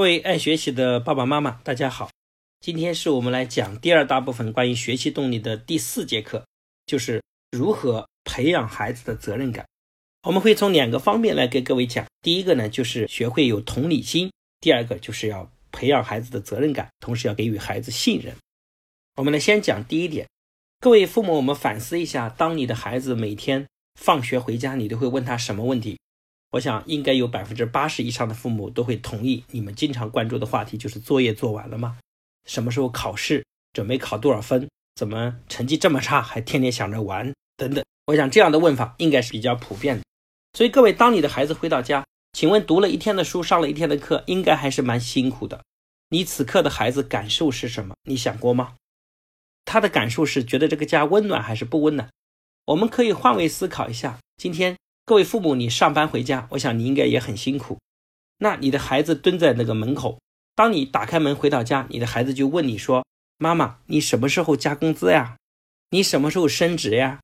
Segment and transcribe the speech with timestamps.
[0.00, 2.08] 各位爱学习的爸爸妈妈，大家好。
[2.62, 6.42] 今天是我们来讲第二大部分关于学习动力的第四节课，
[6.86, 9.66] 就是如何培养孩子的责任感。
[10.22, 12.06] 我们会从两个方面来给各位讲。
[12.22, 18.34] 第一个呢，就是学会有同理心；第二个就是要培养孩子的责任感，同时要给予孩子信任。
[19.16, 20.26] 我们来先讲第一点。
[20.80, 23.66] 各位父母，我们反思一下，当你的孩子每天
[24.00, 25.98] 放学回家，你都会问他什么问题？
[26.50, 31.98] 我想应该有百分之八十以上的父母都会同意，你们经常关注的话题就是作业做完了吗？
[32.44, 33.44] 什么时候考试？
[33.72, 34.68] 准备考多少分？
[34.96, 37.32] 怎么成绩这么差，还天天想着玩？
[37.56, 37.84] 等等。
[38.06, 40.02] 我想这样的问法应该是比较普遍的。
[40.54, 45.62] 所以各位，当你的孩子回到家，请问读了一天的书，上了一天的课，应该还是蛮辛苦的。
[46.08, 47.94] 你此刻的孩子感受是什么？
[48.02, 48.74] 你想过吗？
[49.64, 52.10] 他的感受是觉得这个家温暖还是不温暖？
[52.64, 54.76] 我们可以换位思考一下，今天。
[55.10, 57.80] 各位父母，你上班回家，我想你应该也很辛苦。
[58.38, 60.20] 那你的孩子蹲在那个门口，
[60.54, 63.04] 当你打开门回到家，你的孩子就问你说
[63.36, 65.36] ：“妈妈，你什么时候加工资呀？
[65.90, 67.18] 你什么时候升职呀？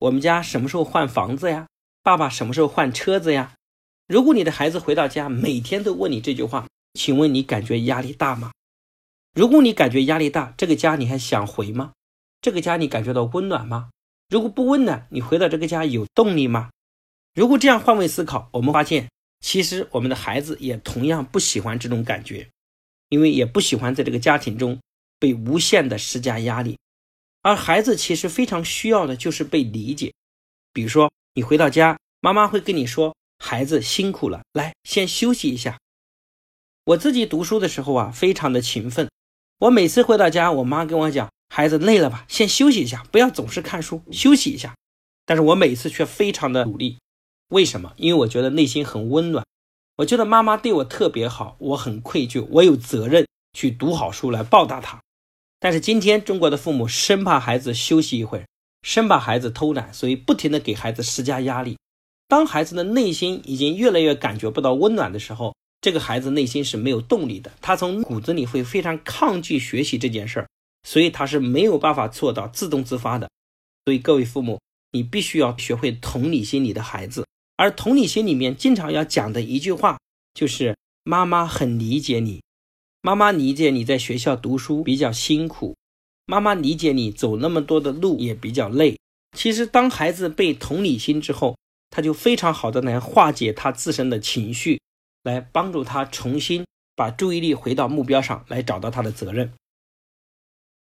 [0.00, 1.66] 我们家什么时候换房子呀？
[2.02, 3.54] 爸爸什么时候换车子呀？”
[4.06, 8.52] 如果你的孩子回到家每天都问你这句话，请问你感觉压力大吗？
[9.32, 11.92] 如果你感觉压力大，这个家你还想回吗？
[12.42, 13.88] 这个家你感觉到温暖吗？
[14.28, 16.68] 如果不温暖，你回到这个家有动力吗？
[17.34, 19.08] 如果这样换位思考，我们发现，
[19.40, 22.48] 其实我们的孩子也同样不喜欢这种感觉，
[23.08, 24.80] 因为也不喜欢在这个家庭中
[25.18, 26.76] 被无限的施加压力。
[27.42, 30.12] 而孩子其实非常需要的就是被理解。
[30.72, 35.78] 比如说，你回到家，妈妈会跟你说：“孩子辛苦了，来先休息一下。”
[36.84, 39.08] 我自己读书的时候啊，非常的勤奋。
[39.60, 44.74] 我每次回到家，我妈跟我讲：“孩子累了吧，先休息一下，不要总是看书，休息一下。”
[45.24, 46.98] 但是我每次却非常的努力。
[47.50, 47.92] 为什么？
[47.96, 49.44] 因为我觉得内心很温暖，
[49.96, 55.00] 我觉得妈妈对我特别好，我很愧疚，我有责任去读好书来报答她。
[55.58, 58.46] 但是今天中国的父母生怕孩子休息一会儿，
[58.82, 61.76] 生怕孩子偷懒，所以不停的给孩子施加压力。
[62.28, 70.48] 当孩子的内心已经越来越感觉不到温暖的时候，这个孩子内心是没有动力的，他从骨子里会非常抗拒学习这件事儿，
[70.84, 73.28] 所以他是没有办法做到自动自发的。
[73.84, 74.60] 所以各位父母，
[74.92, 77.26] 你必须要学会同理心你的孩子。
[77.60, 79.98] 而同理心里面经常要讲的一句话
[80.32, 82.42] 就是：“妈妈很理解你，
[83.02, 85.76] 妈妈理解你在学校读书比较辛苦，
[86.24, 88.98] 妈妈理解你走那么多的路也比较累。”
[89.36, 91.58] 其实，当孩子被同理心之后，
[91.90, 94.80] 他就非常好的来化解他自身的情绪，
[95.22, 96.64] 来帮助他重新
[96.96, 99.52] 把注意力回到目标上来，找到他的责任。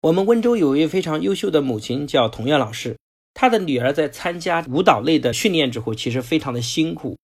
[0.00, 2.96] 我们温州有一位非常优秀的母亲叫童耀老师。
[3.38, 7.18] 他的女儿在参加舞蹈类的训练之后，其实非常的辛苦。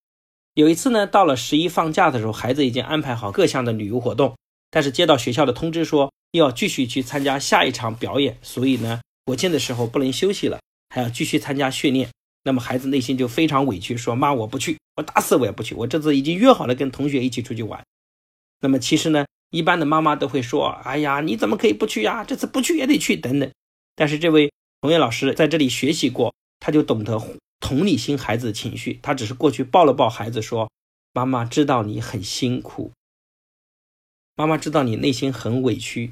[0.53, 4.37] 有一次呢，到了十一放假的时候，孩子已经安排好各项的旅游活动，
[4.69, 10.59] 但是接到学校的通知说要继续去参加下一场表演，所以呢，国庆的时候不能休息了，
[10.89, 12.07] 还要继续参加训练。
[12.43, 17.83] 那么孩子内心就非常委屈，说：“妈，我不去，我打死我也不去，我这次已经约好了跟同学一起出去玩。”
[18.61, 22.23] 那么其实呢，一般的妈妈都会说：“哎呀，你怎么可以不去呀？
[22.23, 23.49] 这次不去也得去，等等。”
[23.97, 24.51] 但是这位。
[24.83, 27.17] 童业老师在这里学习过，他就懂得
[27.61, 28.99] 同理心孩子的情绪。
[29.01, 30.69] 他只是过去抱了抱孩子，说
[31.15, 32.91] ：“妈妈知道你很辛苦，
[34.35, 36.11] 妈妈知道你内心很委屈，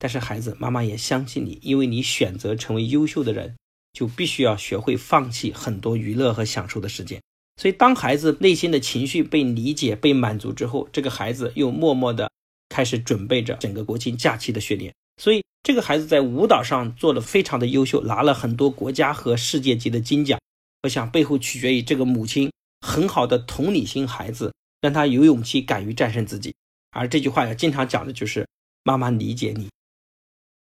[0.00, 3.54] 但是孩子，妈妈也相信你，因为你选择成为优秀的人，
[3.92, 7.22] 就必须要学会放弃很多娱乐和享受的时间。
[7.54, 12.28] 所以，当孩子内心的情绪被理解、被满足之后，这个孩子又默默的
[12.68, 14.92] 开始准备着整个国庆假期的训练。
[15.18, 15.44] 所以。
[15.64, 20.40] 这个孩子在舞蹈上做的非常的优秀，拿了很多国家和世界级的金奖。
[20.84, 26.54] 我想背后取决于这个母亲很好的同理心，孩子让他有勇气，敢于战胜自己。
[26.92, 28.48] 而这句话要经常讲的就是
[28.82, 29.68] 妈妈理解你。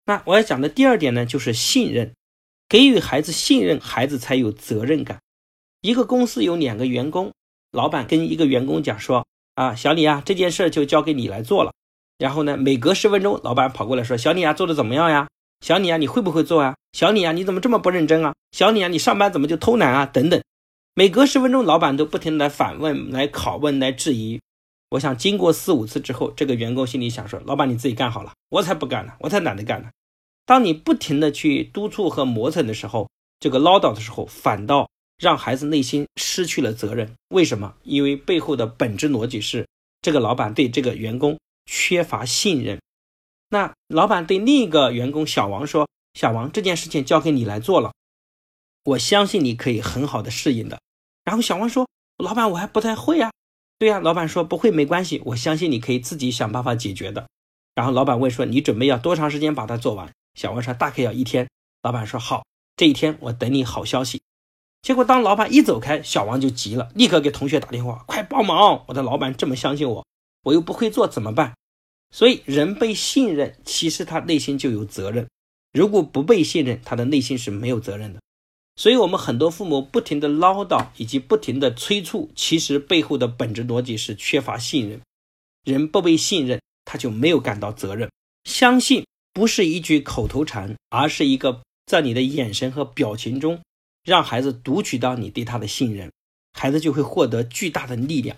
[0.05, 2.15] 那我要讲的第二点呢，就是信任，
[2.67, 5.19] 给予孩子信任，孩子才有责任感。
[5.81, 7.31] 一个公司有两个员工，
[7.69, 11.71] 老板跟一个员工讲说：“啊，小李啊，这件事就交给你来做了。”
[12.19, 15.27] 然后呢，每隔十分钟，老板跑过来说：“小李啊，做的怎么样呀？
[15.61, 16.75] 小李啊，你会不会做啊？
[16.91, 18.35] 小李啊，你怎么这么不认真啊？
[18.51, 20.05] 小李啊，你上班怎么就偷懒啊？
[20.05, 20.39] 等等。”
[20.95, 24.41] 每隔十分钟，老板都不停的来反问、来拷问、来质疑。
[24.89, 29.89] 我想，经过四五次之后，这个员工心里想说：“老板你自己干好了，我才不干呢，我才懒得干呢。”
[30.45, 33.07] 当你不停的去督促和磨蹭的时候，
[33.39, 37.13] 这个唠叨的时候，反倒让孩子内心失去了责任。
[37.29, 37.75] 为什么？
[37.83, 39.65] 因为背后的本质逻辑是，
[40.01, 41.37] 这个老板对这个员工。
[41.71, 42.81] 缺乏信任，
[43.49, 47.93] 那老板对另一个员工小王说：“小王，这件事情交给你来做了，
[48.83, 50.79] 我相信你可以很好的适应的。”
[51.23, 51.87] 然后小王说
[52.17, 53.29] ：“老板，我还不太会啊。”
[53.77, 57.27] 对呀，老板说不会没关系，我相信你可以自己想办法解决的。
[57.75, 60.11] 然后老板问说你准备要多长时间把它做完？
[60.33, 61.47] 小王说大概要一天。
[61.83, 62.43] 老板说好，
[62.75, 64.19] 这一天我等你好消息。
[64.81, 68.83] 结果当老板一走开，小王就急了，立刻给同学打电话，快帮忙！
[68.87, 70.05] 我的老板这么相信我，
[70.43, 71.53] 我又不会做怎么办？
[72.11, 75.25] 所以人被信任，其实他内心就有责任；
[75.71, 78.19] 如果不被信任，他的内心是没有责任的。
[78.75, 85.01] 所以，我们很多父母不停的唠叨以及不停的催促，其实背后的本质逻辑是缺乏信任。
[85.65, 88.09] 人不被信任，他就没有感到责任。
[88.45, 93.59] 相信不是一句口头禅，而是一个在你的眼神和表情中。
[94.05, 96.09] 让孩子读取到你对他的信任，
[96.53, 98.37] 孩子就会获得巨大的力量。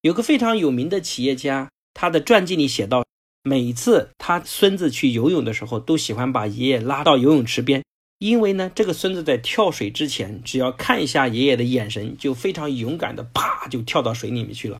[0.00, 3.04] 有个非常有名的企业家，他的传记里写到，
[3.42, 7.82] 每次他孙子去游泳的时候，都喜欢把爷爷拉到游泳池边，
[8.20, 14.78] 因为呢，这个孙子在跳水之前，只要看一下爷爷的眼神，就非常勇敢的啪就跳到水里面去了。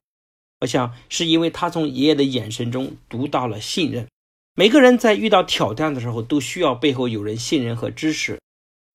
[0.61, 4.07] 我想是因为他从爷爷的眼神中读到了信任。
[4.55, 8.39] 每个人在遇到挑战的时候，都需要背后有人信任和支持。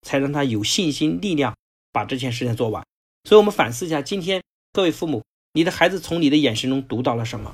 [0.05, 1.55] 才让他有信心、力量
[1.93, 2.85] 把这件事情做完。
[3.23, 4.43] 所以，我们反思一下，今天
[4.73, 5.23] 各位父母，
[5.53, 7.53] 你的孩子从你的眼神中读到了什么？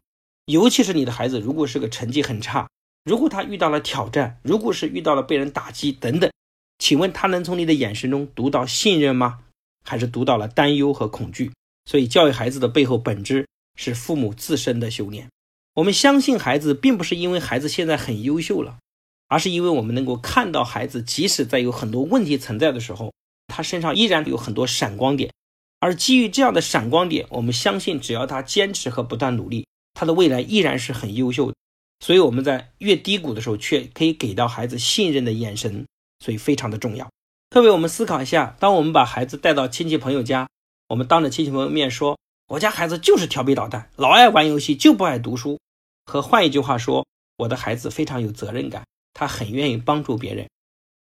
[0.50, 2.68] 尤其是你的孩子，如果是个成绩很差，
[3.04, 6.32] 如果他遇到了挑战，如果是遇到了被人打击等等，
[6.80, 9.42] 请问他能从你的眼神中读到信任吗？
[9.86, 11.52] 还是读到了担忧和恐惧？
[11.86, 15.30] 所以，教育孩子的背后本质是父母自身的修炼。
[15.76, 18.80] 我们相信孩子，并不是因为孩子现在很优秀了。
[19.28, 23.14] 而是因为我们能够看到孩子，即使在有很多问题存在的时候，
[23.46, 25.32] 他身上依然有很多闪光点。
[25.80, 29.68] 而基于这样的闪光点，我们相信，只要他坚持和不断努力，
[30.00, 31.56] 他的未来依然是很优秀的。
[32.00, 35.86] 所以我们在越低谷的时候，却可以给到孩子信任的眼神，
[36.24, 37.10] 所以非常的重要。
[37.50, 40.48] 各位，我们思考一下，当我们把孩子带到亲戚朋友家，
[40.88, 42.18] 我们当着亲戚朋友面说，
[42.48, 45.60] 我家孩子就是调皮捣蛋，老爱玩游戏，就不爱读书，
[46.06, 47.06] 和换一句话说，
[47.36, 48.86] 我的孩子非常有责任感。
[49.14, 50.48] 他很愿意帮助别人。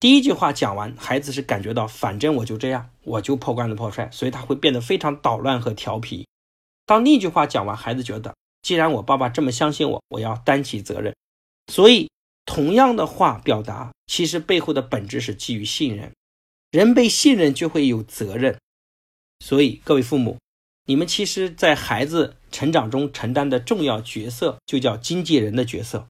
[0.00, 6.26] 第一句话讲完，孩子是感觉到反正我就这样，我就破罐子破摔，所以他会变得非常捣乱和调皮。
[6.87, 11.14] 当另一句话讲完，孩子觉得既然我爸爸这么相信我，我要担起责任。
[11.72, 12.10] 所以
[12.44, 16.12] 同样的话表达，其实背后的本质是基于信任。
[16.70, 18.58] 人被信任就会有责任。
[19.40, 20.37] 所以各位父母，
[20.84, 26.06] 你们其实，在孩子成长中承担的重要角色，就叫经纪人的角色。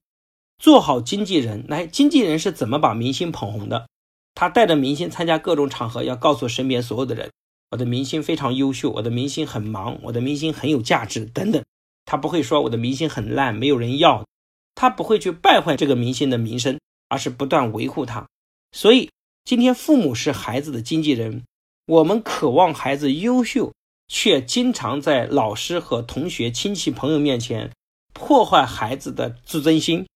[0.57, 3.87] 做好经纪人，来，经纪人是怎么把明星捧红的？
[4.35, 7.31] 他带着明星参加各种场合，要告诉身边所有的人，
[7.71, 11.63] 我的明星非常优秀，我的明星很忙，我的明星很有价值，等等。
[12.09, 14.25] 他不会说我的明星很烂，没有人要。
[14.73, 18.27] 他不会去败坏这个明星的名声，而是不断维护他。
[18.71, 19.11] 所以，
[19.45, 21.43] 今天父母是孩子的经纪人，
[21.85, 23.71] 我们渴望孩子优秀，
[24.07, 27.71] 却经常在老师和同学、亲戚朋友面前
[28.11, 30.07] 破坏孩子的自尊心。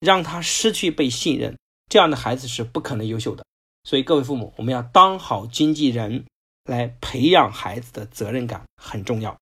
[0.00, 1.56] 让他失去被信任，
[1.88, 3.44] 这样的孩子是不可能优秀的。
[3.84, 6.24] 所以各位父母，我们要当好经纪人，
[6.64, 9.38] 来培养孩子的责任感很重要。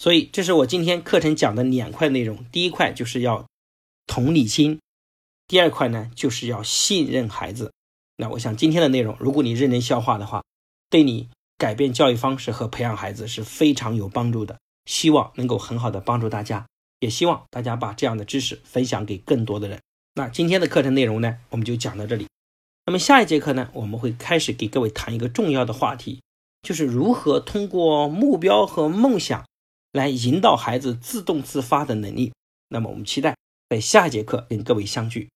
[0.00, 2.42] 所以这是我今天课程讲的两块内容。
[2.50, 3.46] 第一块就是要
[4.06, 4.80] 同理心，
[5.46, 7.70] 第二块呢就是要信任孩子。
[8.16, 10.42] 那我想今天的内容，如果你认真消化的话，
[10.88, 14.56] 对你改变教育方式和培养孩子是非常有帮助的。
[14.86, 16.66] 希望能够很好的帮助大家，
[17.00, 19.82] 也希望大家把这样的知识分享给更多的人。
[20.14, 22.26] 那今天的课程内容呢，我们就讲到这里。
[22.86, 26.22] 那么下一节课呢，我们会开始给各位谈一个重要的话题，
[26.62, 29.44] 就是如何通过目标和梦想
[29.92, 32.32] 来引导孩子自动自发的能力。
[32.68, 33.36] 那么我们期待
[33.68, 35.28] 在下一节课跟各位相聚。